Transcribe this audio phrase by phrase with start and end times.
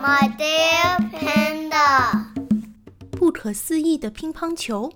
[0.00, 2.32] My dear panda，
[3.10, 4.92] 不可思议的乒乓球。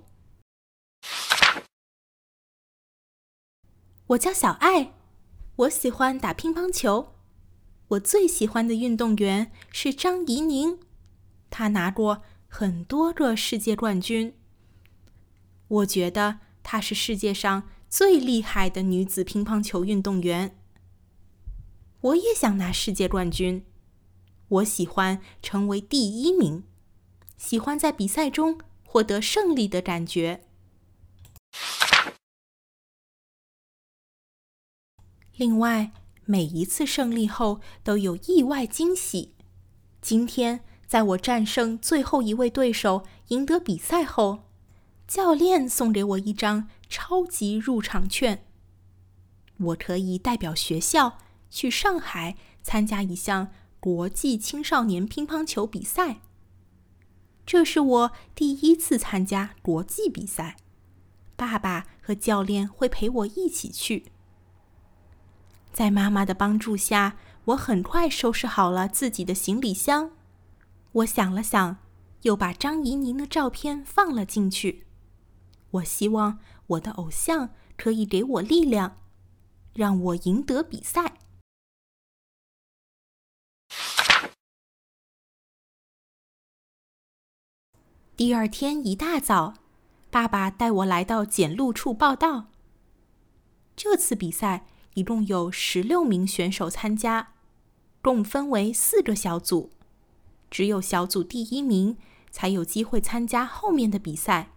[4.07, 4.95] 我叫小爱，
[5.57, 7.15] 我喜欢打乒乓球。
[7.89, 10.79] 我最喜欢的运动员是张怡宁，
[11.51, 14.37] 她拿过很多个世界冠军。
[15.67, 20.57] 我觉得她是世界上最厉害的女子乒乓球运动员。
[22.03, 23.67] 我也想拿世界冠军。
[24.53, 26.65] 我喜欢成为第一名，
[27.39, 30.45] 喜欢在比赛中获得胜利的感觉。
[35.37, 35.93] 另外，
[36.27, 39.35] 每一次胜利后都有意外惊喜。
[40.03, 44.51] 今天，在我战胜最后一位对手、赢得比赛后，
[45.09, 48.45] 教练送给我一张超级入场券，
[49.57, 53.51] 我可以代表学校去上海参加一项。
[53.83, 56.21] 国际青少年乒乓球比赛。
[57.45, 60.57] 这是我第一次参加国际比赛，
[61.35, 64.05] 爸爸和教练会陪我一起去。
[65.73, 70.13] 在妈妈的帮助下，我很快收拾好了自己的行李箱。
[70.93, 71.79] 我想了想，
[72.21, 74.87] 又把张怡宁的照片放了进去。
[75.73, 78.99] 我希望我的偶像可以给我力量，
[79.75, 81.15] 让我赢得比赛。
[88.23, 89.55] 第二天一大早，
[90.09, 92.47] 爸爸带我来到检录处报道。
[93.75, 97.33] 这次比赛一共有十六名选手参加，
[98.01, 99.73] 共分为四个小组，
[100.49, 101.97] 只有小组第一名
[102.31, 104.53] 才有机会参加后面的比赛。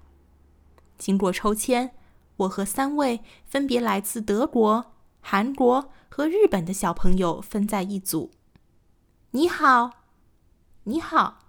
[1.00, 1.90] 经过抽签，
[2.38, 8.30] 我和三位分别来自德国、韩国和日本的小朋友分在一组。
[9.32, 9.90] 你好，
[10.84, 11.45] 你好。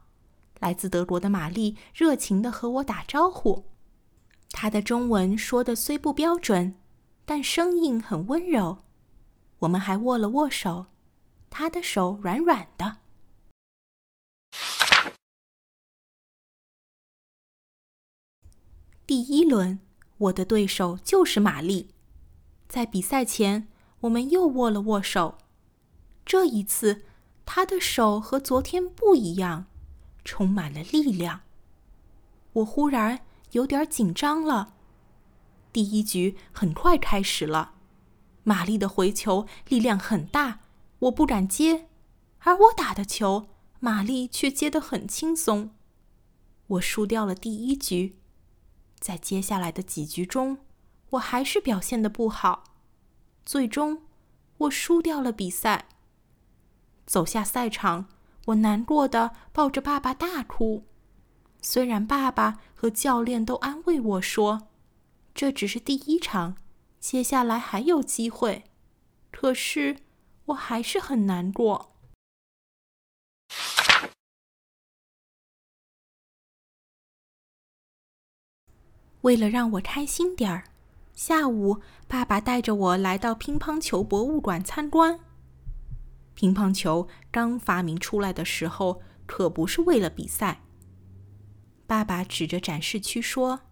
[0.60, 3.64] 来自德国的玛丽热情地和我打招呼，
[4.50, 6.74] 她的中文说的虽不标准，
[7.24, 8.78] 但声音很温柔。
[9.60, 10.86] 我们还握了握手，
[11.50, 12.98] 她的手软软的。
[19.06, 19.78] 第一轮，
[20.18, 21.90] 我的对手就是玛丽。
[22.68, 23.68] 在比赛前，
[24.00, 25.38] 我们又握了握手。
[26.24, 27.04] 这一次，
[27.44, 29.66] 她的手和昨天不一样。
[30.26, 31.42] 充满了力量。
[32.54, 33.20] 我忽然
[33.52, 34.74] 有点紧张了。
[35.72, 37.74] 第一局很快开始了，
[38.42, 40.60] 玛丽的回球力量很大，
[40.98, 41.88] 我不敢接，
[42.40, 43.48] 而我打的球，
[43.78, 45.70] 玛丽却接得很轻松。
[46.66, 48.18] 我输掉了第一局，
[48.98, 50.58] 在接下来的几局中，
[51.10, 52.64] 我还是表现的不好，
[53.44, 54.02] 最终
[54.58, 55.86] 我输掉了比赛。
[57.06, 58.08] 走下赛场。
[58.46, 60.84] 我难过的抱着爸爸大哭，
[61.60, 64.68] 虽然爸爸和教练都安慰我说，
[65.34, 66.56] 这只是第一场，
[67.00, 68.64] 接下来还有机会，
[69.32, 69.96] 可是
[70.46, 71.92] 我还是很难过。
[79.22, 80.62] 为了让我开心点儿，
[81.12, 85.25] 下午爸爸带着我来到乒乓球博物馆参观。
[86.36, 90.60] 乒乓球刚发明出来的时候，可不是为了比赛。
[91.86, 93.62] 爸爸指着展示区说：“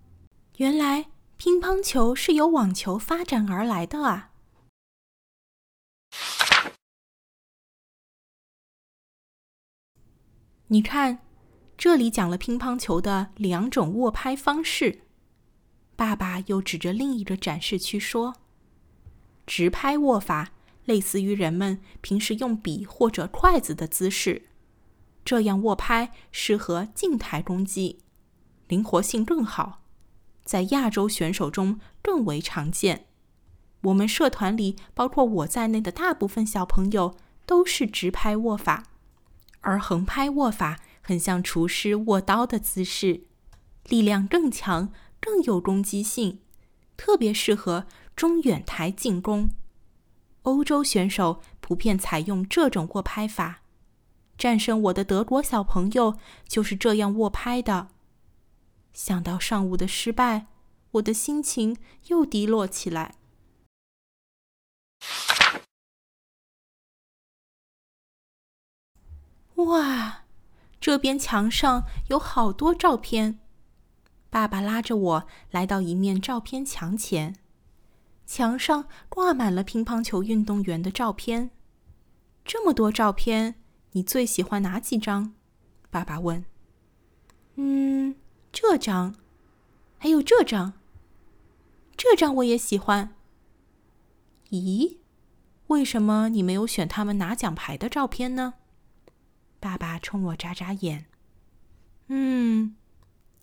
[0.56, 4.30] 原来乒乓球是由网球发展而来的啊！”
[10.69, 11.19] 你看，
[11.76, 15.02] 这里讲了乒乓球的两种握拍方式。
[15.94, 18.36] 爸爸又指着另一个展示区说
[19.46, 20.52] ：“直拍握法。”
[20.84, 24.43] 类似于人们平时用笔或者筷子的姿势，
[25.25, 28.00] 这样握拍适合静态攻击，
[28.69, 29.83] 灵活性更好，
[30.44, 33.06] 在亚洲选手中更为常见。
[33.83, 38.84] 我们社团里，包括我在内的大部分小朋友都是直拍握法，
[39.61, 43.25] 而横拍握法很像厨师握刀的姿势，
[43.88, 46.41] 力量更强，更有攻击性，
[46.97, 47.87] 特别适合
[48.17, 49.50] 中远台进攻。
[50.44, 53.62] 欧洲选手普遍采用这种握拍法，
[54.38, 57.88] 战胜我的德国小朋友就是这样握拍的。
[58.93, 60.46] 想到上午的失败，
[60.93, 61.76] 我的心情
[62.06, 63.17] 又低落起来。
[69.56, 70.25] 哇，
[70.81, 73.41] 这边墙上有好多照片。
[74.29, 77.37] 爸爸拉着我来到一面照片墙前。
[78.26, 81.50] 墙上挂满了乒乓球运动员的照片，
[82.44, 83.56] 这么多照片，
[83.93, 85.35] 你最喜欢哪几张？
[85.91, 86.44] 爸爸问。
[87.56, 88.17] 嗯，
[88.53, 89.15] 这张，
[89.99, 90.73] 还有这张。
[91.97, 93.15] 这张我也喜欢。
[94.50, 94.99] 咦，
[95.69, 98.55] 为什么你没有选他们拿奖牌的照片呢？
[99.61, 101.06] 爸爸冲我眨眨眼。
[102.09, 102.77] 嗯，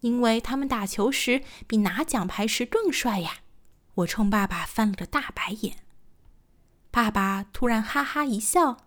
[0.01, 3.40] 因为他们打球时比拿奖牌时更帅呀。
[3.95, 5.77] 我冲爸爸翻了个大白眼。
[6.89, 8.85] 爸爸突然哈哈一笑。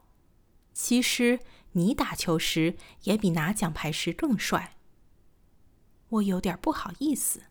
[0.72, 1.40] 其实
[1.72, 4.76] 你打球时也比拿奖牌时更帅。
[6.08, 7.42] 我有点不好意思。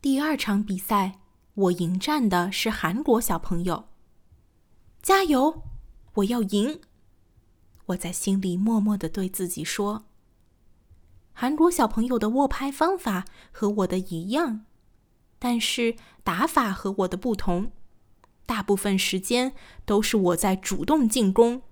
[0.00, 1.20] 第二场比赛，
[1.54, 3.90] 我迎战的是韩国小朋友。
[5.02, 5.62] 加油！
[6.14, 6.80] 我要赢！
[7.90, 10.04] 我在心里默默的对自己说。
[11.32, 14.66] 韩国小朋友的握拍方法和我的一样，
[15.38, 17.72] 但是打法和我的不同。
[18.46, 19.54] 大部分时间
[19.84, 21.62] 都是我在主动进攻，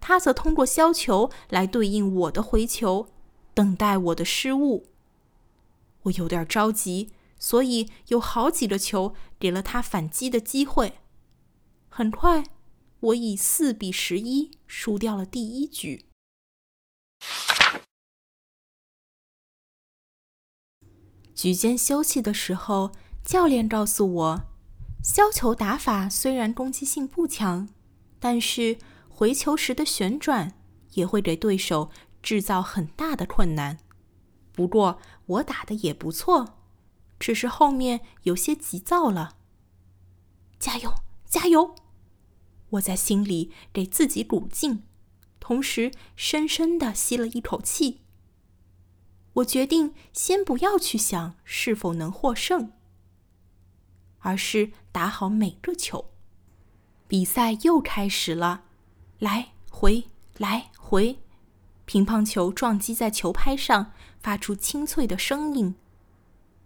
[0.00, 3.08] 他则通过削球来对应我的回球，
[3.54, 4.86] 等待我的失误。
[6.02, 10.98] 我有点着急，所以有好几个球给了他反击的机会。
[11.88, 12.44] 很快，
[13.00, 16.06] 我以四比十一输掉了第一局。
[21.34, 22.92] 局间休息的时候，
[23.24, 24.42] 教练告诉我。
[25.02, 27.70] 削球打法虽然攻击性不强，
[28.18, 28.76] 但是
[29.08, 30.60] 回球时的旋转
[30.92, 31.90] 也会给对手
[32.22, 33.78] 制造很大的困难。
[34.52, 36.58] 不过我打的也不错，
[37.18, 39.38] 只是后面有些急躁了。
[40.58, 40.92] 加油，
[41.24, 41.74] 加油！
[42.70, 44.82] 我在心里给自己鼓劲，
[45.38, 48.00] 同时深深的吸了一口气。
[49.34, 52.72] 我决定先不要去想是否能获胜。
[54.20, 56.10] 而是打好每个球。
[57.08, 58.64] 比赛又开始了，
[59.18, 60.04] 来回
[60.36, 61.18] 来回，
[61.86, 65.74] 乒乓球撞击在球拍上，发出清脆的声音。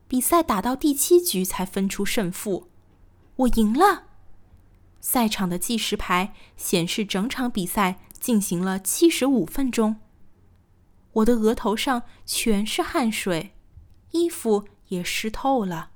[0.09, 2.69] 比赛打到第七局才分出胜负，
[3.37, 4.09] 我赢了。
[5.05, 10.01] 赛场的计时牌显示整场比赛进行了七十五分钟。
[11.13, 13.55] 我的额头上全是汗水，
[14.13, 15.91] 衣服也湿透了。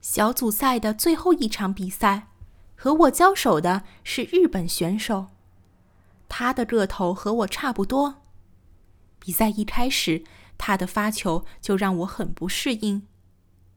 [0.00, 2.32] 小组赛的最后一场比赛，
[2.74, 5.28] 和我交手的是日本选手。
[6.28, 8.24] 他的个头和我差不多。
[9.20, 10.24] 比赛一开始，
[10.58, 13.06] 他的发球就让我很不适应。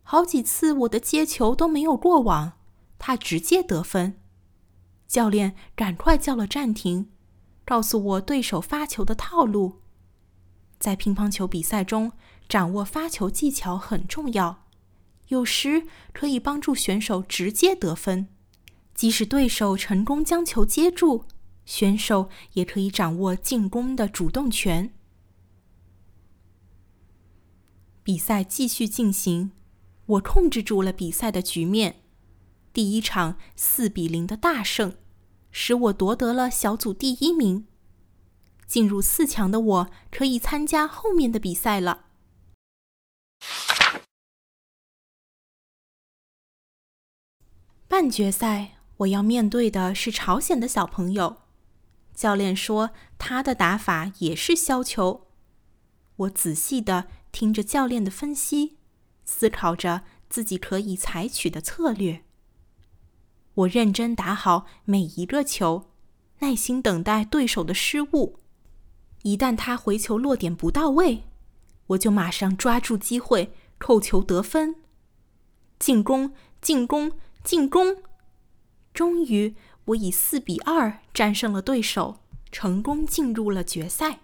[0.03, 2.53] 好几次我的接球都没有过网，
[2.97, 4.19] 他直接得分。
[5.07, 7.09] 教练赶快叫了暂停，
[7.65, 9.81] 告诉我对手发球的套路。
[10.79, 12.13] 在乒乓球比赛中，
[12.47, 14.65] 掌握发球技巧很重要。
[15.27, 15.83] 有时
[16.13, 18.29] 可以帮助选手直接得分，
[18.95, 21.25] 即使对手成功将球接住，
[21.65, 24.93] 选手也可以掌握进攻的主动权。
[28.09, 29.51] 比赛继续进行，
[30.07, 32.01] 我控制住了比赛的局面，
[32.73, 34.97] 第一场四比零的大胜，
[35.51, 37.67] 使我夺得了小组第一名。
[38.65, 42.05] 进入四强的我可以参加后面的比赛了。
[47.87, 51.43] 半决赛，我要面对的是朝鲜的小朋友。
[52.15, 55.27] 教练说他的打法也是削球。
[56.15, 58.77] 我仔细的听着教练的分析，
[59.25, 62.23] 思考着自己可以采取的策略。
[63.53, 65.91] 我认真打好每一个球，
[66.39, 68.39] 耐心等待对手的失误。
[69.23, 71.23] 一旦他回球落点不到位，
[71.87, 74.75] 我就马上抓住机会扣球得分。
[75.77, 77.13] 进攻，进攻！
[77.41, 78.03] 进攻，
[78.93, 79.55] 终于，
[79.85, 82.19] 我以四比二战胜了对手，
[82.51, 84.19] 成功进入了决赛。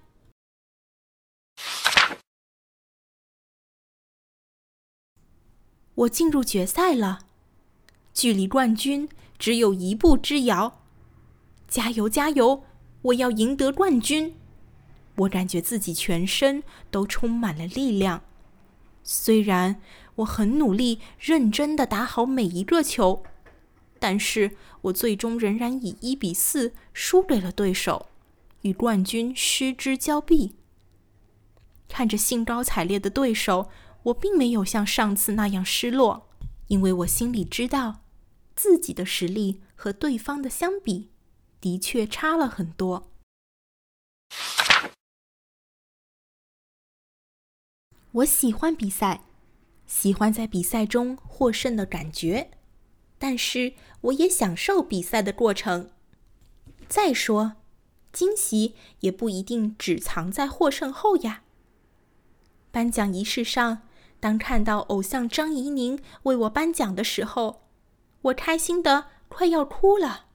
[5.95, 7.19] 我进入决赛了，
[8.13, 9.07] 距离冠军
[9.39, 10.81] 只有一步之遥。
[11.67, 12.63] 加油，加油！
[13.03, 14.35] 我要赢得冠军！
[15.17, 18.23] 我感觉自己全身都充满了力量。
[19.03, 19.79] 虽然
[20.15, 23.23] 我很努力、认真的打好每一个球，
[23.99, 28.07] 但是我最终仍然以一比四输给了对手，
[28.61, 30.55] 与冠军失之交臂。
[31.87, 33.69] 看着兴高采烈的对手，
[34.05, 36.29] 我并没有像上次那样失落，
[36.67, 38.01] 因为我心里知道，
[38.55, 41.09] 自己的实力和对方的相比，
[41.59, 43.11] 的确差了很多。
[48.11, 49.23] 我喜欢比赛，
[49.87, 52.51] 喜欢在比赛中获胜的感觉，
[53.17, 55.89] 但是我也享受比赛的过程。
[56.87, 57.53] 再说，
[58.13, 61.41] 惊喜也不一定只藏在获胜后呀。
[62.71, 63.81] 颁奖仪式上，
[64.25, 67.61] 当看到偶像张怡宁为我颁奖的时候，
[68.23, 70.25] 我开心的快要哭了。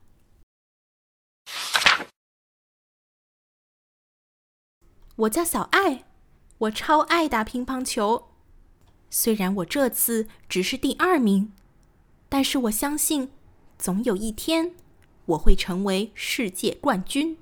[5.16, 6.04] 我叫小爱，
[6.58, 8.30] 我超爱打乒乓球。
[9.10, 11.52] 虽然我这次只是第二名，
[12.28, 13.32] 但是我相信，
[13.76, 14.76] 总有一天
[15.24, 17.36] 我会成为世界冠军。